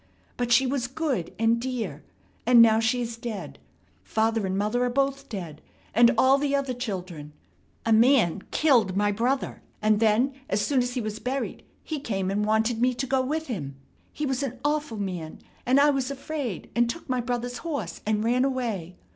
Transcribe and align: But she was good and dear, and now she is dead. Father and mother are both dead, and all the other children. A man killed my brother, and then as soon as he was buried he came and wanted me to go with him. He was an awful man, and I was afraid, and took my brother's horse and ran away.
But 0.35 0.51
she 0.51 0.65
was 0.65 0.87
good 0.87 1.31
and 1.37 1.61
dear, 1.61 2.03
and 2.47 2.59
now 2.59 2.79
she 2.79 3.03
is 3.03 3.17
dead. 3.17 3.59
Father 4.03 4.47
and 4.47 4.57
mother 4.57 4.83
are 4.83 4.89
both 4.89 5.29
dead, 5.29 5.61
and 5.93 6.09
all 6.17 6.39
the 6.39 6.55
other 6.55 6.73
children. 6.73 7.33
A 7.85 7.93
man 7.93 8.41
killed 8.49 8.97
my 8.97 9.11
brother, 9.11 9.61
and 9.79 9.99
then 9.99 10.33
as 10.49 10.59
soon 10.65 10.79
as 10.79 10.95
he 10.95 11.01
was 11.01 11.19
buried 11.19 11.61
he 11.83 11.99
came 11.99 12.31
and 12.31 12.43
wanted 12.43 12.81
me 12.81 12.95
to 12.95 13.05
go 13.05 13.21
with 13.21 13.45
him. 13.45 13.75
He 14.11 14.25
was 14.25 14.41
an 14.41 14.57
awful 14.65 14.97
man, 14.97 15.37
and 15.67 15.79
I 15.79 15.91
was 15.91 16.09
afraid, 16.09 16.71
and 16.75 16.89
took 16.89 17.07
my 17.07 17.21
brother's 17.21 17.59
horse 17.59 18.01
and 18.03 18.23
ran 18.23 18.43
away. 18.43 18.95